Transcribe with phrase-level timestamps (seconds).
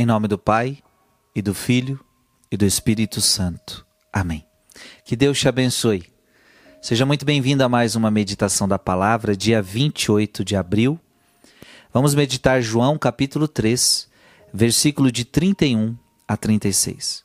[0.00, 0.78] Em nome do Pai,
[1.36, 2.02] e do Filho,
[2.50, 3.86] e do Espírito Santo.
[4.10, 4.46] Amém.
[5.04, 6.10] Que Deus te abençoe.
[6.80, 10.98] Seja muito bem-vindo a mais uma meditação da palavra, dia 28 de abril.
[11.92, 14.08] Vamos meditar João capítulo 3,
[14.54, 15.94] versículo de 31
[16.26, 17.22] a 36.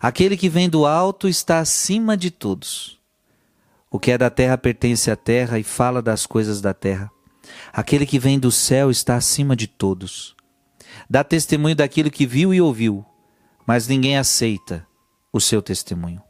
[0.00, 2.98] Aquele que vem do alto está acima de todos.
[3.88, 7.08] O que é da terra pertence à terra e fala das coisas da terra.
[7.72, 10.36] Aquele que vem do céu está acima de todos.
[11.08, 13.04] Dá testemunho daquilo que viu e ouviu,
[13.66, 14.86] mas ninguém aceita
[15.32, 16.22] o seu testemunho.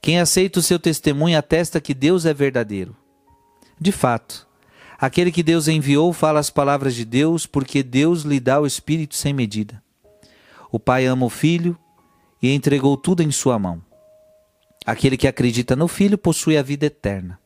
[0.00, 2.96] Quem aceita o seu testemunho atesta que Deus é verdadeiro.
[3.80, 4.46] De fato,
[4.98, 9.14] aquele que Deus enviou fala as palavras de Deus, porque Deus lhe dá o Espírito
[9.14, 9.82] sem medida.
[10.70, 11.78] O Pai ama o Filho
[12.42, 13.82] e entregou tudo em sua mão.
[14.84, 17.38] Aquele que acredita no Filho possui a vida eterna.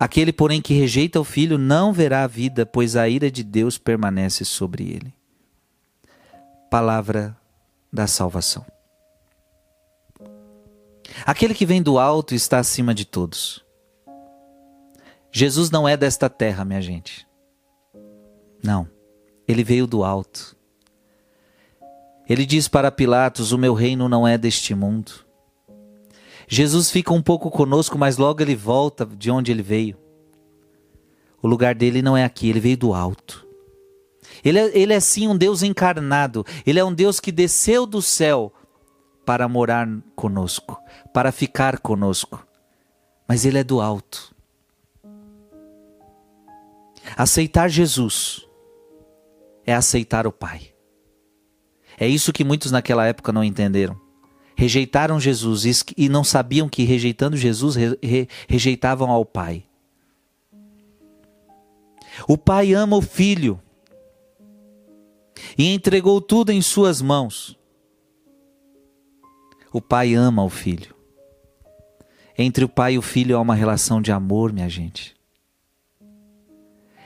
[0.00, 3.76] Aquele, porém, que rejeita o filho não verá a vida, pois a ira de Deus
[3.76, 5.12] permanece sobre ele.
[6.70, 7.36] Palavra
[7.92, 8.64] da salvação.
[11.26, 13.64] Aquele que vem do alto está acima de todos.
[15.32, 17.26] Jesus não é desta terra, minha gente.
[18.62, 18.88] Não,
[19.46, 20.56] ele veio do alto.
[22.28, 25.26] Ele diz para Pilatos: O meu reino não é deste mundo.
[26.50, 29.98] Jesus fica um pouco conosco, mas logo ele volta de onde ele veio.
[31.42, 33.46] O lugar dele não é aqui, ele veio do alto.
[34.42, 38.00] Ele é, ele é sim um Deus encarnado, ele é um Deus que desceu do
[38.00, 38.52] céu
[39.26, 40.80] para morar conosco,
[41.12, 42.42] para ficar conosco.
[43.28, 44.34] Mas ele é do alto.
[47.14, 48.46] Aceitar Jesus
[49.66, 50.72] é aceitar o Pai.
[51.98, 54.07] É isso que muitos naquela época não entenderam
[54.58, 57.76] rejeitaram Jesus e não sabiam que rejeitando Jesus
[58.48, 59.62] rejeitavam ao Pai.
[62.26, 63.60] O Pai ama o Filho
[65.56, 67.56] e entregou tudo em Suas mãos.
[69.72, 70.92] O Pai ama o Filho.
[72.36, 75.14] Entre o Pai e o Filho há uma relação de amor, minha gente.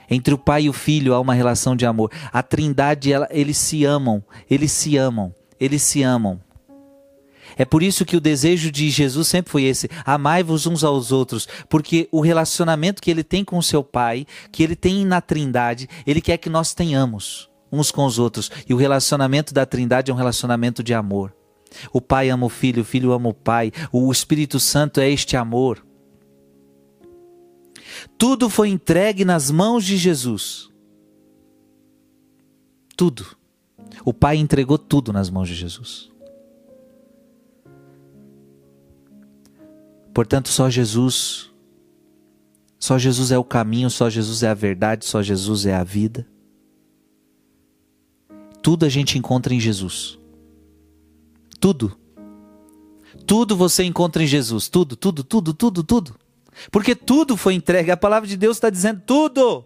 [0.08, 2.10] Entre o Pai e o Filho há uma relação de amor.
[2.32, 6.40] A Trindade, ela, eles se amam, eles se amam, eles se amam.
[7.62, 11.46] É por isso que o desejo de Jesus sempre foi esse: amai-vos uns aos outros,
[11.68, 15.88] porque o relacionamento que ele tem com o seu Pai, que ele tem na Trindade,
[16.04, 18.50] ele quer que nós tenhamos uns com os outros.
[18.68, 21.32] E o relacionamento da Trindade é um relacionamento de amor.
[21.92, 25.36] O Pai ama o Filho, o Filho ama o Pai, o Espírito Santo é este
[25.36, 25.86] amor.
[28.18, 30.68] Tudo foi entregue nas mãos de Jesus.
[32.96, 33.24] Tudo.
[34.04, 36.11] O Pai entregou tudo nas mãos de Jesus.
[40.12, 41.50] Portanto, só Jesus,
[42.78, 46.26] só Jesus é o caminho, só Jesus é a verdade, só Jesus é a vida.
[48.62, 50.18] Tudo a gente encontra em Jesus.
[51.58, 51.96] Tudo.
[53.26, 54.68] Tudo você encontra em Jesus.
[54.68, 56.14] Tudo, tudo, tudo, tudo, tudo.
[56.70, 57.90] Porque tudo foi entregue.
[57.90, 59.64] A palavra de Deus está dizendo tudo.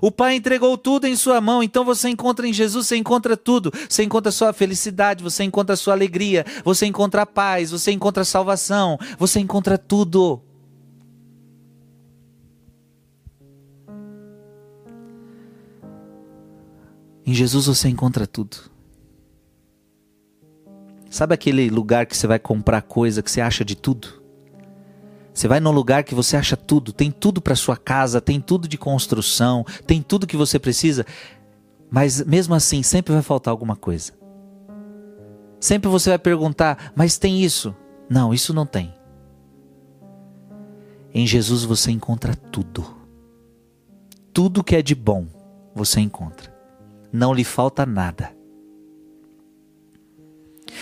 [0.00, 3.72] O Pai entregou tudo em sua mão, então você encontra em Jesus, você encontra tudo.
[3.88, 8.26] Você encontra sua felicidade, você encontra sua alegria, você encontra a paz, você encontra a
[8.26, 10.42] salvação, você encontra tudo.
[17.26, 18.56] Em Jesus você encontra tudo.
[21.10, 24.17] Sabe aquele lugar que você vai comprar coisa que você acha de tudo?
[25.38, 28.66] Você vai num lugar que você acha tudo, tem tudo para sua casa, tem tudo
[28.66, 31.06] de construção, tem tudo que você precisa,
[31.88, 34.12] mas mesmo assim sempre vai faltar alguma coisa.
[35.60, 37.72] Sempre você vai perguntar: "Mas tem isso?"
[38.10, 38.92] Não, isso não tem.
[41.14, 42.84] Em Jesus você encontra tudo.
[44.32, 45.28] Tudo que é de bom
[45.72, 46.52] você encontra.
[47.12, 48.36] Não lhe falta nada.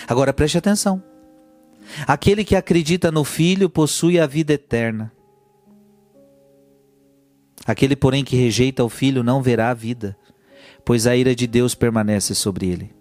[0.07, 1.03] Agora preste atenção.
[2.05, 5.11] Aquele que acredita no Filho possui a vida eterna.
[7.65, 10.17] Aquele, porém, que rejeita o Filho não verá a vida,
[10.85, 12.95] pois a ira de Deus permanece sobre ele.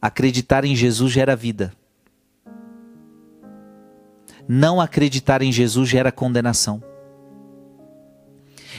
[0.00, 1.72] Acreditar em Jesus gera vida.
[4.46, 6.82] Não acreditar em Jesus gera condenação.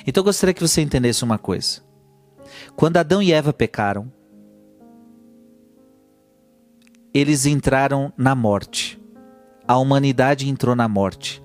[0.06, 1.82] Então eu gostaria que você entendesse uma coisa.
[2.76, 4.10] Quando Adão e Eva pecaram,
[7.14, 9.00] eles entraram na morte.
[9.68, 11.42] A humanidade entrou na morte.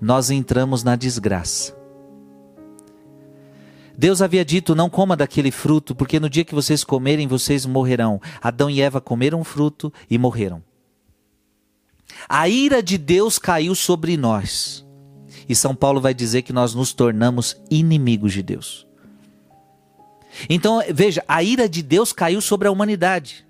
[0.00, 1.76] Nós entramos na desgraça.
[3.96, 8.20] Deus havia dito: Não coma daquele fruto, porque no dia que vocês comerem, vocês morrerão.
[8.42, 10.62] Adão e Eva comeram fruto e morreram.
[12.28, 14.84] A ira de Deus caiu sobre nós.
[15.48, 18.86] E São Paulo vai dizer que nós nos tornamos inimigos de Deus.
[20.48, 23.45] Então, veja, a ira de Deus caiu sobre a humanidade.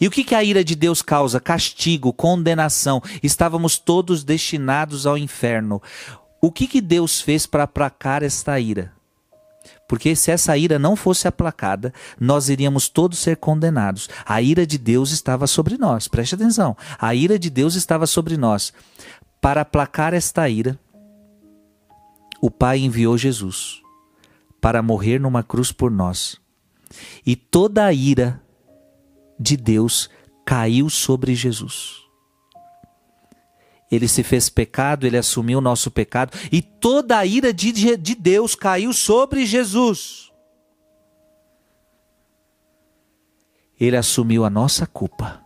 [0.00, 1.40] E o que, que a ira de Deus causa?
[1.40, 3.02] Castigo, condenação.
[3.22, 5.82] Estávamos todos destinados ao inferno.
[6.40, 8.92] O que, que Deus fez para aplacar esta ira?
[9.88, 14.08] Porque se essa ira não fosse aplacada, nós iríamos todos ser condenados.
[14.24, 16.08] A ira de Deus estava sobre nós.
[16.08, 16.76] Preste atenção.
[16.98, 18.72] A ira de Deus estava sobre nós.
[19.40, 20.78] Para aplacar esta ira,
[22.40, 23.80] o Pai enviou Jesus
[24.60, 26.40] para morrer numa cruz por nós.
[27.24, 28.42] E toda a ira
[29.38, 30.08] de Deus
[30.44, 32.06] caiu sobre Jesus.
[33.90, 38.14] Ele se fez pecado, ele assumiu o nosso pecado, e toda a ira de, de
[38.14, 40.30] Deus caiu sobre Jesus.
[43.78, 45.44] Ele assumiu a nossa culpa.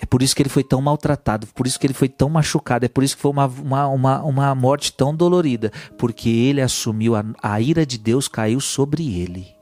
[0.00, 2.86] É por isso que ele foi tão maltratado, por isso que ele foi tão machucado,
[2.86, 7.16] é por isso que foi uma, uma, uma, uma morte tão dolorida, porque ele assumiu,
[7.16, 9.57] a, a ira de Deus caiu sobre ele.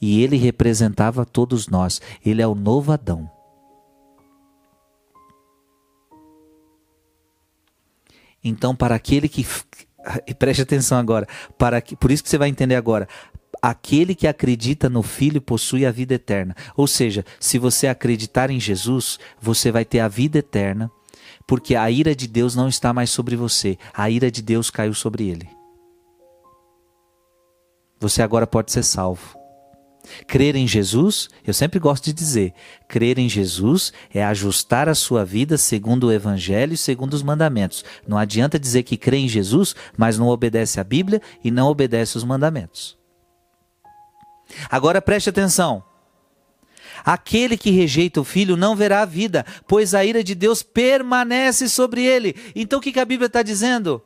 [0.00, 3.30] E ele representava todos nós, ele é o novo Adão.
[8.48, 9.44] Então, para aquele que.
[10.38, 11.26] Preste atenção agora.
[11.58, 13.08] Para, por isso que você vai entender agora.
[13.60, 16.54] Aquele que acredita no Filho possui a vida eterna.
[16.76, 20.90] Ou seja, se você acreditar em Jesus, você vai ter a vida eterna,
[21.46, 24.94] porque a ira de Deus não está mais sobre você, a ira de Deus caiu
[24.94, 25.48] sobre ele.
[27.98, 29.36] Você agora pode ser salvo.
[30.26, 32.52] Crer em Jesus, eu sempre gosto de dizer,
[32.88, 37.84] crer em Jesus é ajustar a sua vida segundo o Evangelho e segundo os mandamentos.
[38.06, 42.16] Não adianta dizer que crê em Jesus, mas não obedece à Bíblia e não obedece
[42.16, 42.96] os mandamentos.
[44.70, 45.82] Agora preste atenção.
[47.04, 51.68] Aquele que rejeita o filho não verá a vida, pois a ira de Deus permanece
[51.68, 52.34] sobre ele.
[52.54, 54.02] Então o que a Bíblia está dizendo?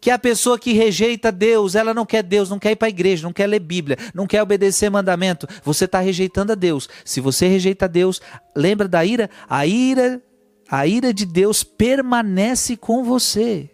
[0.00, 2.90] Que a pessoa que rejeita Deus, ela não quer Deus, não quer ir para a
[2.90, 6.88] igreja, não quer ler Bíblia, não quer obedecer mandamento, você está rejeitando a Deus.
[7.04, 8.20] Se você rejeita Deus,
[8.54, 9.28] lembra da ira?
[9.48, 10.22] A ira,
[10.70, 13.70] a ira de Deus permanece com você.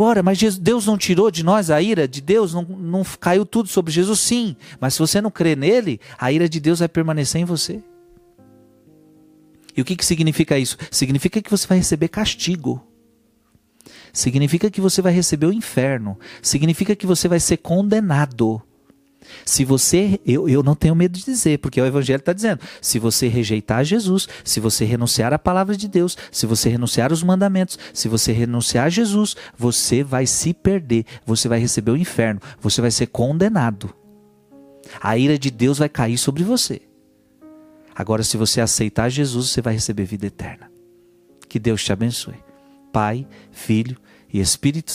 [0.00, 2.54] Ora, mas Deus não tirou de nós a ira de Deus?
[2.54, 4.20] Não, não caiu tudo sobre Jesus?
[4.20, 7.82] Sim, mas se você não crê nele, a ira de Deus vai permanecer em você.
[9.76, 10.78] E o que, que significa isso?
[10.90, 12.87] Significa que você vai receber castigo
[14.12, 18.62] significa que você vai receber o inferno, significa que você vai ser condenado.
[19.44, 22.98] Se você, eu, eu não tenho medo de dizer, porque o Evangelho está dizendo: se
[22.98, 27.78] você rejeitar Jesus, se você renunciar à palavra de Deus, se você renunciar aos mandamentos,
[27.92, 32.80] se você renunciar a Jesus, você vai se perder, você vai receber o inferno, você
[32.80, 33.94] vai ser condenado.
[35.00, 36.80] A ira de Deus vai cair sobre você.
[37.94, 40.70] Agora, se você aceitar Jesus, você vai receber vida eterna.
[41.48, 42.47] Que Deus te abençoe.
[42.92, 43.96] Pai, Filho
[44.32, 44.90] e Espírito